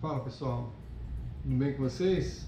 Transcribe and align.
Fala 0.00 0.20
pessoal, 0.20 0.72
tudo 1.42 1.56
bem 1.56 1.72
com 1.72 1.82
vocês? 1.82 2.46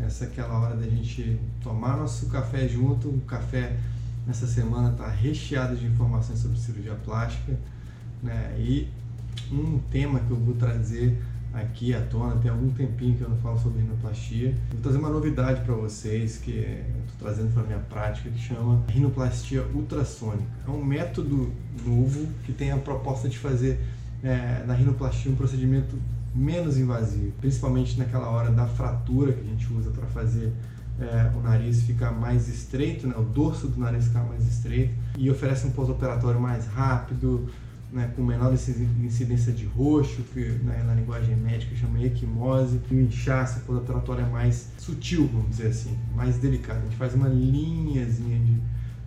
Essa 0.00 0.24
é 0.24 0.26
aquela 0.26 0.58
hora 0.58 0.74
da 0.74 0.88
gente 0.88 1.38
tomar 1.62 1.96
nosso 1.96 2.26
café 2.26 2.66
junto. 2.66 3.10
O 3.10 3.20
café 3.20 3.76
nessa 4.26 4.48
semana 4.48 4.90
está 4.90 5.06
recheado 5.06 5.76
de 5.76 5.86
informações 5.86 6.40
sobre 6.40 6.58
cirurgia 6.58 6.96
plástica 6.96 7.56
né? 8.20 8.56
e 8.58 8.88
um 9.52 9.78
tema 9.88 10.18
que 10.18 10.32
eu 10.32 10.36
vou 10.36 10.56
trazer 10.56 11.16
aqui 11.54 11.94
à 11.94 12.04
tona, 12.06 12.34
tem 12.40 12.50
algum 12.50 12.70
tempinho 12.70 13.16
que 13.16 13.22
eu 13.22 13.28
não 13.28 13.36
falo 13.36 13.60
sobre 13.60 13.80
rinoplastia. 13.80 14.52
Vou 14.72 14.80
trazer 14.80 14.98
uma 14.98 15.10
novidade 15.10 15.60
para 15.64 15.76
vocês 15.76 16.38
que 16.38 16.50
eu 16.50 17.02
estou 17.06 17.20
trazendo 17.20 17.54
para 17.54 17.62
minha 17.62 17.78
prática 17.78 18.28
que 18.28 18.40
chama 18.40 18.82
rinoplastia 18.88 19.62
ultrassônica. 19.72 20.50
É 20.66 20.70
um 20.72 20.84
método 20.84 21.52
novo 21.86 22.26
que 22.44 22.52
tem 22.52 22.72
a 22.72 22.78
proposta 22.78 23.28
de 23.28 23.38
fazer 23.38 23.78
é, 24.24 24.64
na 24.66 24.74
rinoplastia 24.74 25.30
um 25.30 25.36
procedimento 25.36 25.96
menos 26.34 26.78
invasivo, 26.78 27.32
principalmente 27.40 27.98
naquela 27.98 28.28
hora 28.28 28.50
da 28.50 28.66
fratura 28.66 29.32
que 29.32 29.40
a 29.40 29.44
gente 29.44 29.72
usa 29.72 29.90
para 29.90 30.06
fazer 30.06 30.52
é, 31.00 31.30
o 31.36 31.40
nariz 31.40 31.82
ficar 31.82 32.12
mais 32.12 32.48
estreito, 32.48 33.06
né, 33.06 33.14
o 33.16 33.22
dorso 33.22 33.68
do 33.68 33.80
nariz 33.80 34.06
ficar 34.06 34.24
mais 34.24 34.46
estreito 34.46 34.94
e 35.18 35.30
oferece 35.30 35.66
um 35.66 35.70
pós-operatório 35.70 36.40
mais 36.40 36.66
rápido, 36.66 37.48
né, 37.92 38.10
com 38.16 38.22
menor 38.22 38.52
incidência 38.54 39.52
de 39.52 39.66
roxo, 39.66 40.22
que 40.32 40.40
né, 40.40 40.82
na 40.86 40.94
linguagem 40.94 41.36
médica 41.36 41.76
chama 41.76 42.02
equimose, 42.02 42.80
e 42.90 42.94
o 42.94 43.00
inchaço 43.02 43.60
pós-operatório 43.60 44.24
é 44.24 44.28
mais 44.28 44.68
sutil, 44.78 45.28
vamos 45.30 45.50
dizer 45.50 45.68
assim, 45.68 45.96
mais 46.14 46.38
delicado. 46.38 46.78
A 46.78 46.84
gente 46.84 46.96
faz 46.96 47.14
uma 47.14 47.28
linhazinha 47.28 48.38
de 48.38 48.56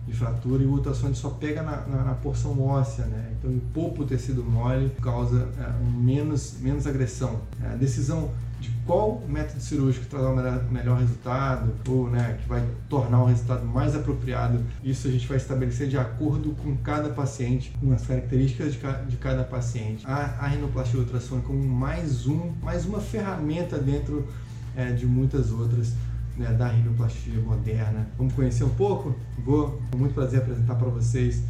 de 0.06 0.12
fratura 0.12 0.62
e 0.62 0.66
o 0.66 0.70
ultrassônico 0.70 1.18
só 1.18 1.30
pega 1.30 1.62
na, 1.62 1.78
na, 1.86 2.04
na, 2.04 2.14
porção 2.14 2.60
óssea, 2.62 3.04
né? 3.06 3.32
Então, 3.38 3.58
poupa 3.74 4.02
o 4.02 4.06
tecido 4.06 4.44
mole 4.44 4.90
causa 5.02 5.48
é, 5.58 6.00
menos, 6.00 6.56
menos 6.60 6.86
agressão. 6.86 7.40
É, 7.62 7.72
a 7.72 7.76
decisão 7.76 8.30
de 8.60 8.70
qual 8.86 9.22
método 9.28 9.60
cirúrgico 9.60 10.06
traz 10.06 10.24
o 10.24 10.72
melhor, 10.72 10.98
resultado 10.98 11.72
ou 11.88 12.08
né, 12.08 12.38
que 12.40 12.48
vai 12.48 12.64
tornar 12.88 13.22
o 13.22 13.26
resultado 13.26 13.66
mais 13.66 13.94
apropriado, 13.94 14.60
isso 14.82 15.06
a 15.08 15.10
gente 15.10 15.26
vai 15.26 15.36
estabelecer 15.36 15.88
de 15.88 15.98
acordo 15.98 16.52
com 16.62 16.74
cada 16.78 17.10
paciente, 17.10 17.72
com 17.80 17.92
as 17.92 18.06
características 18.06 18.72
de, 18.72 18.78
ca, 18.78 18.92
de 18.92 19.16
cada 19.16 19.44
paciente. 19.44 20.06
A, 20.06 20.36
a 20.40 20.46
rinoplastia 20.46 21.00
ultrassônica 21.00 21.46
como 21.46 21.62
mais 21.62 22.26
um, 22.26 22.52
mais 22.62 22.86
uma 22.86 23.00
ferramenta 23.00 23.78
dentro 23.78 24.26
é, 24.74 24.92
de 24.92 25.06
muitas 25.06 25.50
outras 25.50 25.92
né, 26.36 26.52
da 26.52 26.68
rinoplastia 26.68 27.40
moderna. 27.40 28.06
Vamos 28.16 28.34
conhecer 28.34 28.64
um 28.64 28.74
pouco? 28.74 29.14
Vou, 29.38 29.80
com 29.90 29.98
muito 29.98 30.14
prazer, 30.14 30.40
apresentar 30.40 30.74
para 30.74 30.88
vocês 30.88 31.42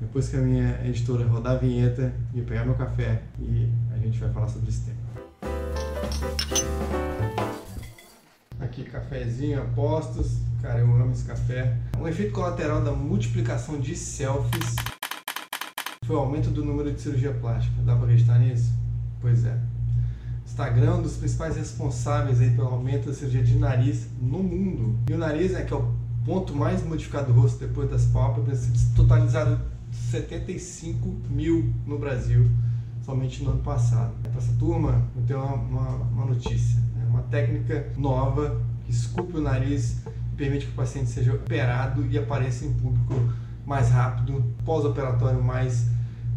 depois 0.00 0.28
que 0.28 0.36
a 0.36 0.40
minha 0.40 0.80
editora 0.84 1.26
rodar 1.26 1.54
a 1.54 1.58
vinheta 1.58 2.14
e 2.34 2.40
eu 2.40 2.44
pegar 2.44 2.64
meu 2.64 2.74
café 2.74 3.22
e 3.38 3.68
a 3.92 3.98
gente 3.98 4.18
vai 4.18 4.30
falar 4.32 4.48
sobre 4.48 4.68
esse 4.68 4.82
tema. 4.82 5.04
Aqui, 8.60 8.84
cafezinho 8.84 9.62
a 9.62 9.64
postos. 9.66 10.38
Cara, 10.60 10.80
eu 10.80 10.86
amo 10.86 11.12
esse 11.12 11.24
café. 11.24 11.76
Um 11.98 12.08
efeito 12.08 12.32
colateral 12.32 12.82
da 12.82 12.92
multiplicação 12.92 13.78
de 13.78 13.94
selfies 13.94 14.76
foi 16.04 16.16
o 16.16 16.18
aumento 16.18 16.50
do 16.50 16.64
número 16.64 16.92
de 16.92 17.00
cirurgia 17.00 17.32
plástica. 17.32 17.74
Dá 17.82 17.94
para 17.94 18.04
acreditar 18.04 18.38
nisso? 18.38 18.72
Pois 19.20 19.44
é. 19.44 19.73
Instagram, 20.54 20.98
um 20.98 21.02
dos 21.02 21.16
principais 21.16 21.56
responsáveis 21.56 22.40
aí 22.40 22.50
pelo 22.50 22.68
aumento 22.68 23.08
da 23.08 23.12
cirurgia 23.12 23.42
de 23.42 23.56
nariz 23.56 24.06
no 24.22 24.38
mundo. 24.38 24.96
E 25.10 25.12
o 25.12 25.18
nariz, 25.18 25.50
né, 25.50 25.62
que 25.62 25.74
é 25.74 25.76
o 25.76 25.92
ponto 26.24 26.54
mais 26.54 26.80
modificado 26.84 27.32
do 27.32 27.40
rosto 27.40 27.58
depois 27.58 27.90
das 27.90 28.04
pálpebras, 28.06 28.68
totalizado 28.94 29.60
75 29.90 31.12
mil 31.28 31.74
no 31.84 31.98
Brasil, 31.98 32.48
somente 33.04 33.42
no 33.42 33.50
ano 33.50 33.62
passado. 33.62 34.12
Para 34.22 34.38
essa 34.38 34.52
turma, 34.52 35.02
eu 35.16 35.22
tenho 35.26 35.40
uma, 35.40 35.54
uma, 35.56 35.90
uma 35.90 36.26
notícia, 36.26 36.78
né? 36.96 37.04
uma 37.08 37.22
técnica 37.22 37.92
nova 37.96 38.62
que 38.84 38.92
esculpe 38.92 39.38
o 39.38 39.42
nariz 39.42 40.02
e 40.06 40.36
permite 40.36 40.66
que 40.66 40.72
o 40.72 40.76
paciente 40.76 41.10
seja 41.10 41.34
operado 41.34 42.06
e 42.06 42.16
apareça 42.16 42.64
em 42.64 42.72
público 42.74 43.14
mais 43.66 43.90
rápido, 43.90 44.44
pós-operatório 44.64 45.42
mais 45.42 45.88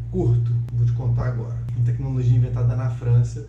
curto. 0.10 0.52
Vou 0.74 0.88
te 0.88 0.94
contar 0.94 1.28
agora. 1.28 1.56
Uma 1.76 1.86
tecnologia 1.86 2.36
inventada 2.36 2.76
na 2.76 2.90
França 2.90 3.48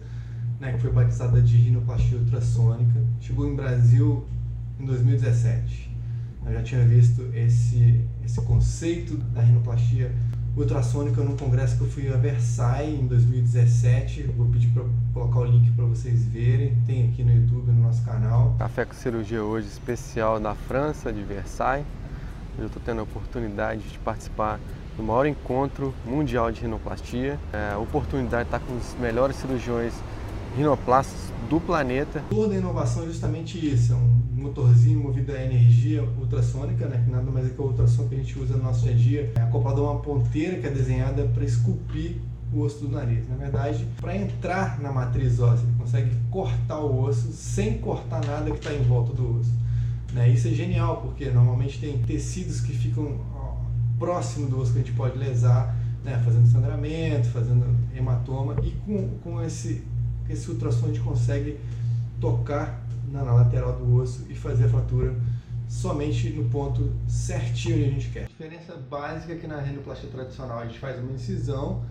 né, 0.60 0.72
que 0.72 0.80
foi 0.80 0.90
batizada 0.90 1.40
de 1.40 1.56
rinoplastia 1.56 2.18
ultrassônica. 2.18 3.00
Chegou 3.20 3.48
em 3.48 3.54
Brasil 3.54 4.24
em 4.78 4.86
2017. 4.86 5.88
Eu 6.46 6.52
já 6.52 6.62
tinha 6.62 6.84
visto 6.84 7.30
esse, 7.34 8.04
esse 8.24 8.40
conceito 8.42 9.16
da 9.16 9.42
rinoplastia 9.42 10.12
ultrassônica 10.56 11.22
no 11.22 11.36
congresso 11.36 11.76
que 11.76 11.82
eu 11.82 11.88
fui 11.88 12.12
a 12.12 12.16
Versailles 12.16 13.00
em 13.00 13.06
2017. 13.06 14.22
Vou 14.36 14.46
pedir 14.48 14.68
para 14.68 14.84
colocar 15.12 15.40
o 15.40 15.44
link 15.44 15.70
para 15.72 15.84
vocês 15.84 16.24
verem. 16.24 16.76
Tem 16.86 17.08
aqui 17.08 17.22
no 17.22 17.32
YouTube, 17.32 17.70
no 17.70 17.82
nosso 17.82 18.04
canal. 18.04 18.56
Café 18.58 18.84
com 18.84 18.94
Cirurgia 18.94 19.42
hoje 19.42 19.68
especial 19.68 20.40
na 20.40 20.54
França, 20.54 21.12
de 21.12 21.22
Versailles. 21.22 21.86
Eu 22.58 22.66
estou 22.66 22.82
tendo 22.84 23.00
a 23.00 23.02
oportunidade 23.04 23.82
de 23.82 23.98
participar 24.00 24.58
do 24.96 25.02
maior 25.02 25.26
encontro 25.26 25.94
mundial 26.04 26.50
de 26.50 26.62
rinoplastia. 26.62 27.38
É, 27.52 27.74
a 27.74 27.78
oportunidade 27.78 28.48
de 28.48 28.56
estar 28.56 28.58
com 28.58 28.76
os 28.76 28.96
melhores 28.98 29.36
cirurgiões 29.36 29.94
rinoplastas 30.58 31.32
do 31.48 31.60
planeta. 31.60 32.22
Toda 32.28 32.54
a 32.54 32.58
inovação 32.58 33.04
é 33.04 33.06
justamente 33.06 33.64
isso, 33.64 33.92
é 33.92 33.96
um 33.96 34.18
motorzinho 34.34 35.00
movido 35.00 35.32
a 35.32 35.40
energia 35.40 36.02
ultrassônica, 36.18 36.86
né, 36.86 37.02
que 37.04 37.10
nada 37.10 37.30
mais 37.30 37.46
é 37.46 37.50
que 37.50 37.60
o 37.60 37.64
ultrassom 37.64 38.08
que 38.08 38.16
a 38.16 38.18
gente 38.18 38.38
usa 38.38 38.56
no 38.56 38.64
nosso 38.64 38.82
dia 38.82 38.92
a 38.92 38.94
dia, 38.94 39.32
é 39.36 39.40
acoplado 39.40 39.84
a 39.84 39.92
uma 39.92 40.00
ponteira 40.00 40.58
que 40.58 40.66
é 40.66 40.70
desenhada 40.70 41.24
para 41.26 41.44
esculpir 41.44 42.16
o 42.52 42.60
osso 42.60 42.80
do 42.80 42.88
nariz. 42.88 43.28
Na 43.28 43.36
verdade, 43.36 43.86
para 44.00 44.16
entrar 44.16 44.80
na 44.80 44.90
matriz 44.90 45.38
óssea, 45.38 45.64
ele 45.64 45.76
consegue 45.78 46.10
cortar 46.30 46.80
o 46.80 47.02
osso 47.04 47.30
sem 47.32 47.78
cortar 47.78 48.24
nada 48.26 48.50
que 48.50 48.58
está 48.58 48.72
em 48.72 48.82
volta 48.82 49.12
do 49.12 49.38
osso. 49.38 49.52
Né? 50.12 50.28
Isso 50.30 50.48
é 50.48 50.50
genial, 50.50 51.02
porque 51.02 51.30
normalmente 51.30 51.78
tem 51.78 51.98
tecidos 51.98 52.60
que 52.60 52.72
ficam 52.72 53.20
próximo 53.98 54.48
do 54.48 54.60
osso 54.60 54.72
que 54.72 54.78
a 54.78 54.82
gente 54.82 54.94
pode 54.94 55.18
lesar, 55.18 55.76
né? 56.04 56.20
fazendo 56.24 56.48
sangramento, 56.48 57.28
fazendo 57.28 57.64
hematoma, 57.94 58.56
e 58.62 58.70
com, 58.70 59.08
com 59.22 59.42
esse 59.42 59.84
esse 60.28 60.50
ultrassom 60.50 60.86
a 60.86 60.88
gente 60.88 61.00
consegue 61.00 61.58
tocar 62.20 62.82
na, 63.10 63.24
na, 63.24 63.32
lateral 63.32 63.76
do 63.76 63.96
osso 63.96 64.26
e 64.28 64.34
fazer 64.34 64.64
a 64.64 64.68
fratura 64.68 65.14
somente 65.68 66.30
no 66.30 66.48
ponto 66.48 66.92
certinho 67.06 67.76
onde 67.76 67.84
a 67.84 67.90
gente 67.90 68.08
quer. 68.10 68.24
A 68.24 68.28
diferença 68.28 68.76
básica 68.76 69.32
é 69.32 69.36
que 69.36 69.46
na 69.46 69.60
rinoplastia 69.60 70.08
tradicional 70.10 70.58
a 70.58 70.66
gente 70.66 70.78
faz 70.78 70.98
uma 70.98 71.12
incisão, 71.12 71.82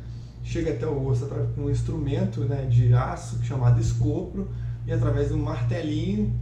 chega 0.44 0.72
até 0.72 0.86
o 0.86 1.06
osso 1.06 1.26
através 1.26 1.54
de 1.54 1.62
um 1.62 1.70
instrumento 1.70 2.42
né, 2.42 2.66
de 2.66 2.94
aço 2.94 3.44
chamado 3.44 3.80
escopro 3.80 4.50
e 4.86 4.92
através 4.92 5.30
de 5.30 5.34
um 5.34 5.44
martelinho, 5.44 6.34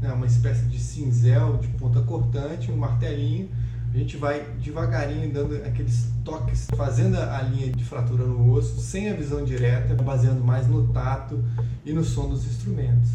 né, 0.00 0.12
uma 0.12 0.26
espécie 0.26 0.66
de 0.66 0.78
cinzel 0.78 1.58
de 1.58 1.68
ponta 1.68 2.00
cortante, 2.02 2.70
um 2.70 2.76
martelinho, 2.76 3.48
a 3.94 3.98
gente 3.98 4.16
vai 4.16 4.44
devagarinho 4.60 5.32
dando 5.32 5.54
aqueles 5.64 6.08
toques, 6.24 6.66
fazendo 6.76 7.16
a 7.16 7.40
linha 7.42 7.70
de 7.70 7.84
fratura 7.84 8.24
no 8.24 8.50
osso, 8.52 8.80
sem 8.80 9.08
a 9.08 9.14
visão 9.14 9.44
direta, 9.44 9.94
baseando 9.94 10.42
mais 10.42 10.66
no 10.66 10.88
tato 10.88 11.44
e 11.84 11.92
no 11.92 12.02
som 12.02 12.28
dos 12.28 12.44
instrumentos. 12.44 13.10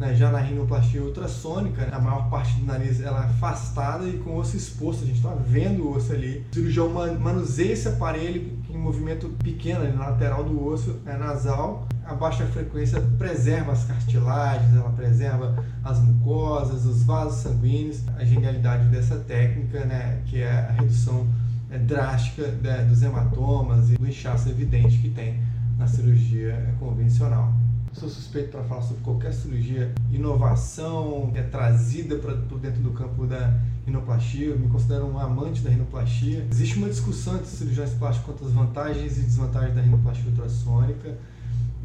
Né? 0.00 0.16
Já 0.16 0.32
na 0.32 0.40
rinoplastia 0.40 1.00
ultrassônica, 1.00 1.88
a 1.92 2.00
maior 2.00 2.28
parte 2.28 2.54
do 2.56 2.66
nariz 2.66 3.00
ela 3.00 3.22
é 3.22 3.26
afastada 3.26 4.04
e 4.08 4.18
com 4.18 4.30
o 4.30 4.38
osso 4.38 4.56
exposto, 4.56 5.04
a 5.04 5.06
gente 5.06 5.18
está 5.18 5.32
vendo 5.32 5.84
o 5.84 5.96
osso 5.96 6.12
ali. 6.12 6.44
O 6.50 6.54
cirurgião 6.54 6.88
manuseia 7.20 7.72
esse 7.72 7.86
aparelho 7.86 8.50
em 8.68 8.76
movimento 8.76 9.28
pequeno 9.44 9.84
na 9.94 10.08
lateral 10.08 10.42
do 10.42 10.66
osso 10.66 10.96
é 11.06 11.16
nasal 11.16 11.86
a 12.08 12.14
baixa 12.14 12.46
frequência 12.46 13.00
preserva 13.18 13.72
as 13.72 13.84
cartilagens, 13.84 14.74
ela 14.74 14.90
preserva 14.90 15.64
as 15.82 15.98
mucosas, 16.00 16.86
os 16.86 17.02
vasos 17.02 17.42
sanguíneos. 17.42 18.00
A 18.16 18.24
genialidade 18.24 18.88
dessa 18.88 19.16
técnica, 19.16 19.84
né, 19.84 20.22
que 20.26 20.40
é 20.40 20.50
a 20.50 20.72
redução 20.72 21.26
é, 21.70 21.78
drástica 21.78 22.46
né, 22.62 22.84
dos 22.84 23.02
hematomas 23.02 23.90
e 23.90 23.94
do 23.94 24.06
inchaço 24.06 24.48
evidente 24.48 24.98
que 24.98 25.10
tem 25.10 25.40
na 25.76 25.86
cirurgia 25.86 26.74
convencional. 26.78 27.52
Sou 27.92 28.08
suspeito 28.08 28.50
para 28.50 28.62
falar 28.62 28.82
sobre 28.82 29.02
qualquer 29.02 29.32
cirurgia, 29.32 29.90
inovação 30.12 31.32
é 31.34 31.42
trazida 31.42 32.16
para 32.16 32.34
dentro 32.34 32.82
do 32.82 32.90
campo 32.90 33.26
da 33.26 33.58
rinoplastia. 33.86 34.48
Eu 34.48 34.58
me 34.58 34.68
considero 34.68 35.06
um 35.06 35.18
amante 35.18 35.62
da 35.62 35.70
rinoplastia. 35.70 36.46
Existe 36.50 36.76
uma 36.76 36.90
discussão 36.90 37.36
entre 37.36 37.46
cirurgiões 37.46 37.94
plásticos 37.94 38.26
quanto 38.26 38.44
às 38.44 38.52
vantagens 38.52 39.16
e 39.16 39.22
desvantagens 39.22 39.74
da 39.74 39.80
rinoplastia 39.80 40.28
ultrassônica 40.28 41.16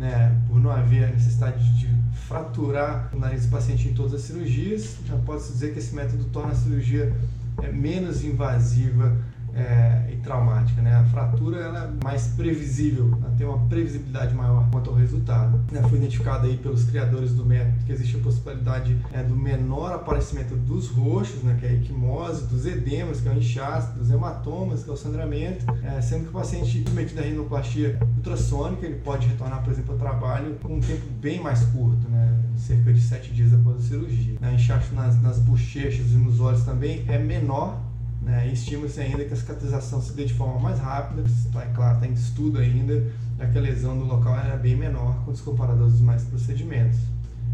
né, 0.01 0.35
por 0.47 0.59
não 0.59 0.71
haver 0.71 1.03
a 1.03 1.07
necessidade 1.11 1.63
de 1.77 1.87
fraturar 2.27 3.11
o 3.13 3.19
nariz 3.19 3.45
do 3.45 3.51
paciente 3.51 3.87
em 3.87 3.93
todas 3.93 4.15
as 4.15 4.21
cirurgias, 4.21 4.97
já 5.05 5.15
pode-se 5.17 5.53
dizer 5.53 5.73
que 5.73 5.79
esse 5.79 5.93
método 5.93 6.23
torna 6.25 6.53
a 6.53 6.55
cirurgia 6.55 7.15
é, 7.61 7.71
menos 7.71 8.23
invasiva 8.23 9.15
é, 9.53 10.09
e 10.11 10.17
traumática. 10.17 10.81
Né? 10.81 10.93
A 10.93 11.03
fratura 11.05 11.59
ela 11.59 11.85
é 11.85 12.03
mais 12.03 12.27
previsível, 12.29 13.11
ela 13.21 13.33
tem 13.37 13.45
uma 13.45 13.59
previsibilidade 13.67 14.33
maior 14.33 14.67
quanto 14.71 14.89
ao 14.89 14.95
resultado. 14.95 15.59
Né? 15.71 15.81
Foi 15.83 15.97
identificado 15.97 16.47
aí 16.47 16.57
pelos 16.57 16.85
criadores 16.85 17.33
do 17.33 17.45
método 17.45 17.85
que 17.85 17.91
existe 17.91 18.15
a 18.15 18.19
possibilidade 18.19 18.97
é, 19.13 19.23
do 19.23 19.35
menor 19.35 19.93
aparecimento 19.93 20.55
dos 20.55 20.87
roxos, 20.89 21.43
né, 21.43 21.57
que 21.59 21.65
é 21.65 21.69
a 21.69 21.73
equimose, 21.73 22.47
dos 22.47 22.65
edemas, 22.65 23.21
que 23.21 23.27
é 23.27 23.31
o 23.31 23.37
inchaço, 23.37 23.93
dos 23.97 24.09
hematomas, 24.09 24.83
que 24.83 24.89
é 24.89 24.93
o 24.93 24.97
sangramento, 24.97 25.65
é, 25.83 26.01
sendo 26.01 26.23
que 26.23 26.29
o 26.29 26.33
paciente 26.33 26.83
submetido 26.83 27.19
à 27.19 27.23
rinoplastia 27.23 27.99
ultrassônica 28.21 28.85
ele 28.85 28.99
pode 28.99 29.27
retornar, 29.27 29.63
por 29.63 29.73
exemplo, 29.73 29.93
ao 29.93 29.97
trabalho 29.97 30.55
com 30.61 30.75
um 30.75 30.79
tempo 30.79 31.05
bem 31.19 31.41
mais 31.41 31.63
curto, 31.65 32.07
né, 32.09 32.39
cerca 32.55 32.93
de 32.93 33.01
sete 33.01 33.31
dias 33.31 33.53
após 33.53 33.77
a 33.77 33.81
cirurgia. 33.81 34.37
O 34.39 34.41
né? 34.41 34.53
inchaço 34.53 34.93
nas, 34.93 35.21
nas 35.21 35.39
bochechas 35.39 36.11
e 36.11 36.15
nos 36.15 36.39
olhos 36.39 36.63
também 36.63 37.03
é 37.07 37.17
menor 37.17 37.81
né? 38.21 38.47
Estima-se 38.53 39.01
ainda 39.01 39.25
que 39.25 39.33
a 39.33 39.35
cicatrização 39.35 39.99
se 40.01 40.13
dê 40.13 40.25
de 40.25 40.33
forma 40.33 40.59
mais 40.59 40.79
rápida, 40.79 41.23
está 41.23 41.63
é 41.63 41.71
claro, 41.73 41.95
está 41.95 42.07
em 42.07 42.13
estudo 42.13 42.59
ainda, 42.59 43.03
já 43.37 43.47
que 43.47 43.57
a 43.57 43.61
lesão 43.61 43.95
no 43.95 44.05
local 44.05 44.37
era 44.37 44.55
bem 44.57 44.75
menor 44.75 45.23
quando 45.25 45.41
comparado 45.43 45.83
aos 45.83 45.97
demais 45.97 46.23
procedimentos. 46.23 46.99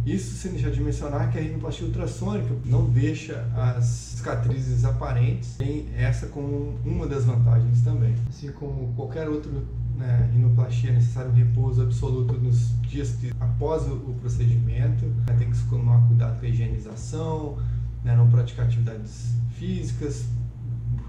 Isso 0.06 0.36
sem 0.36 0.52
deixar 0.52 0.72
de 0.72 0.80
mencionar 0.80 1.32
que 1.32 1.38
a 1.38 1.42
rinoplastia 1.42 1.86
ultrassônica 1.86 2.54
não 2.66 2.86
deixa 2.90 3.46
as 3.56 3.86
cicatrizes 3.86 4.86
aparentes, 4.86 5.56
tem 5.58 5.88
essa 5.98 6.28
como 6.28 6.78
uma 6.86 7.06
das 7.08 7.26
vantagens 7.26 7.82
também. 7.82 8.16
Assim 8.30 8.52
como 8.52 8.94
qualquer 8.94 9.28
outra 9.28 9.52
né, 9.98 10.30
rinoplastia, 10.32 10.92
é 10.92 10.94
necessário 10.94 11.32
um 11.32 11.34
repouso 11.34 11.82
absoluto 11.82 12.34
nos 12.36 12.80
dias 12.82 13.12
que, 13.12 13.32
após 13.40 13.84
o, 13.88 14.16
procedimento, 14.22 15.06
né, 15.06 15.36
tem 15.38 15.50
que 15.50 15.58
tomar 15.68 16.08
cuidado 16.08 16.40
com 16.40 16.46
a 16.46 16.50
higienização, 16.50 17.58
né, 18.04 18.16
não 18.16 18.30
praticar 18.30 18.66
atividades 18.66 19.34
físicas, 19.58 20.26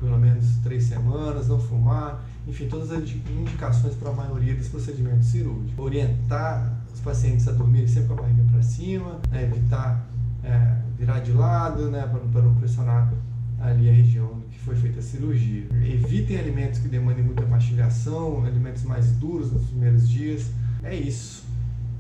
pelo 0.01 0.19
menos 0.19 0.57
três 0.63 0.85
semanas, 0.85 1.49
não 1.49 1.59
fumar, 1.59 2.25
enfim, 2.47 2.69
todas 2.69 2.91
as 2.91 3.03
indicações 3.03 3.95
para 3.95 4.11
a 4.11 4.15
maioria 4.15 4.55
dos 4.55 4.69
procedimentos 4.69 5.27
cirúrgicos. 5.27 5.79
Orientar 5.79 6.81
os 6.93 7.01
pacientes 7.01 7.47
a 7.47 7.53
dormirem 7.53 7.87
sempre 7.87 8.09
com 8.09 8.15
a 8.15 8.23
barriga 8.23 8.45
para 8.51 8.63
cima, 8.63 9.21
né, 9.31 9.45
evitar 9.45 10.09
é, 10.43 10.77
virar 10.97 11.21
de 11.21 11.33
lado, 11.33 11.91
né, 11.91 12.07
para 12.33 12.43
não 12.43 12.55
pressionar 12.55 13.13
ali 13.61 13.89
a 13.89 13.93
região 13.93 14.41
foi 14.69 14.77
feita 14.77 14.99
a 14.99 15.03
cirurgia. 15.03 15.67
Evitem 15.83 16.39
alimentos 16.39 16.79
que 16.81 16.89
demandem 16.89 17.25
muita 17.25 17.47
mastigação, 17.47 18.45
alimentos 18.45 18.83
mais 18.83 19.11
duros 19.13 19.51
nos 19.51 19.65
primeiros 19.65 20.07
dias. 20.07 20.51
É 20.83 20.95
isso. 20.95 21.45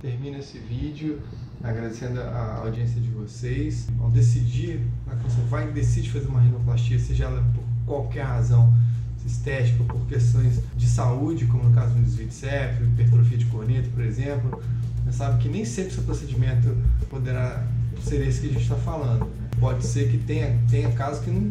Termina 0.00 0.38
esse 0.38 0.58
vídeo 0.58 1.18
agradecendo 1.64 2.20
a 2.20 2.60
audiência 2.62 3.00
de 3.00 3.08
vocês. 3.08 3.88
Ao 3.98 4.10
decidir, 4.10 4.80
né, 5.06 5.16
você 5.22 5.40
vai 5.48 5.72
decidir 5.72 6.10
fazer 6.10 6.28
uma 6.28 6.40
rinoplastia, 6.40 6.98
seja 6.98 7.24
ela 7.24 7.42
por 7.54 7.64
qualquer 7.86 8.24
razão 8.24 8.76
estética, 9.24 9.82
por 9.84 10.06
questões 10.06 10.60
de 10.76 10.86
saúde, 10.86 11.46
como 11.46 11.64
no 11.64 11.74
caso 11.74 11.94
do 11.94 12.02
desvio 12.02 12.26
de 12.26 12.34
septo, 12.34 12.84
hipertrofia 12.84 13.38
de 13.38 13.46
corneta, 13.46 13.88
por 13.94 14.04
exemplo, 14.04 14.62
você 15.04 15.12
sabe 15.12 15.42
que 15.42 15.48
nem 15.48 15.64
sempre 15.64 15.92
seu 15.92 16.02
procedimento 16.02 16.76
poderá 17.08 17.66
ser 18.02 18.26
esse 18.26 18.40
que 18.40 18.46
a 18.48 18.52
gente 18.52 18.62
está 18.62 18.76
falando. 18.76 19.26
Pode 19.58 19.84
ser 19.84 20.10
que 20.10 20.18
tenha, 20.18 20.56
tenha 20.70 20.90
casos 20.92 21.24
que 21.24 21.30
não 21.30 21.50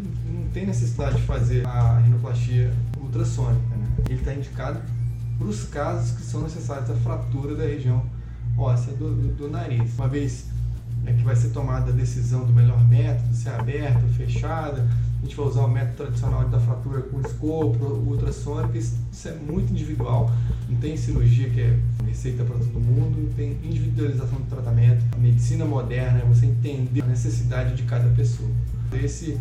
tem 0.57 0.65
necessidade 0.65 1.18
de 1.18 1.21
fazer 1.21 1.68
a 1.68 2.00
rinoplastia 2.00 2.74
ultrassônica. 3.00 3.75
Né? 3.75 3.88
Ele 4.09 4.19
está 4.19 4.33
indicado 4.33 4.81
para 5.38 5.48
os 5.48 5.65
casos 5.65 6.18
que 6.18 6.24
são 6.24 6.42
necessários 6.42 6.89
a 6.89 6.95
fratura 6.95 7.54
da 7.54 7.63
região 7.63 8.04
óssea 8.57 8.92
do, 8.94 9.13
do, 9.36 9.48
nariz. 9.48 9.94
Uma 9.94 10.07
vez 10.07 10.45
é 11.06 11.13
que 11.13 11.21
vai 11.21 11.36
ser 11.36 11.50
tomada 11.50 11.92
a 11.92 11.94
decisão 11.94 12.44
do 12.44 12.51
melhor 12.51 12.83
método, 12.88 13.36
se 13.36 13.48
é 13.48 13.54
aberta 13.54 14.01
ou 14.01 14.09
fechada, 14.13 14.81
a 15.19 15.21
gente 15.24 15.36
vai 15.36 15.45
usar 15.45 15.62
o 15.62 15.69
método 15.69 15.95
tradicional 15.95 16.50
da 16.50 16.60
fratura 16.60 17.03
com 17.03 17.21
escopo, 17.21 17.86
ultrassônica, 17.86 18.80
isso 18.80 18.98
é 19.27 19.33
muito 19.33 19.71
individual, 19.71 20.31
não 20.68 20.77
tem 20.80 20.98
cirurgia 20.98 21.50
que 21.51 21.62
é 21.62 21.80
receita 22.03 22.44
para 22.44 22.57
todo 22.57 22.80
mundo, 22.80 23.31
tem 23.36 23.51
individualização 23.63 24.39
do 24.39 24.50
tratamento, 24.50 25.06
a 25.13 25.18
medicina 25.18 25.65
moderna 25.65 26.19
é 26.19 26.25
você 26.25 26.48
entender 26.48 27.03
a 27.03 27.06
necessidade 27.06 27.75
de 27.75 27.83
cada 27.83 28.10
pessoa. 28.10 28.50
Esse 28.92 29.38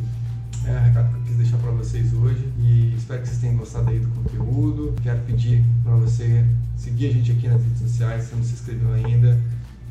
é 0.69 0.73
o 0.73 0.83
recado 0.83 1.13
que 1.13 1.19
eu 1.19 1.23
quis 1.23 1.37
deixar 1.37 1.59
para 1.59 1.71
vocês 1.71 2.13
hoje 2.13 2.53
e 2.59 2.95
espero 2.97 3.23
que 3.23 3.29
vocês 3.29 3.41
tenham 3.41 3.57
gostado 3.57 3.89
aí 3.89 4.01
do 4.01 4.09
conteúdo. 4.09 4.95
Quero 5.03 5.21
pedir 5.21 5.65
para 5.85 5.95
você 5.95 6.45
seguir 6.77 7.09
a 7.09 7.13
gente 7.13 7.33
aqui 7.33 7.49
nas 7.49 7.63
redes 7.63 7.79
sociais, 7.79 8.25
se 8.25 8.35
não 8.35 8.43
se 8.43 8.55
inscreveu 8.55 8.93
ainda, 8.93 9.41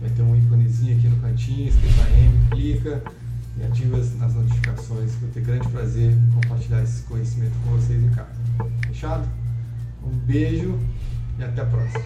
vai 0.01 0.09
ter 0.09 0.21
um 0.21 0.35
íconezinho 0.35 0.97
aqui 0.97 1.07
no 1.07 1.17
cantinho, 1.17 1.69
escreva 1.69 2.09
M, 2.09 2.49
clica 2.51 3.03
e 3.57 3.63
ative 3.63 3.95
as 3.95 4.33
notificações, 4.33 5.13
eu 5.21 5.29
tenho 5.33 5.45
grande 5.45 5.67
prazer 5.69 6.11
em 6.11 6.31
compartilhar 6.31 6.83
esse 6.83 7.03
conhecimento 7.03 7.53
com 7.63 7.71
vocês 7.71 8.03
em 8.03 8.09
casa. 8.09 8.35
Fechado? 8.87 9.27
Um 10.03 10.11
beijo 10.11 10.77
e 11.39 11.43
até 11.43 11.61
a 11.61 11.65
próxima. 11.65 12.03